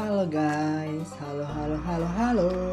[0.00, 2.69] Halo guys, halo halo halo halo.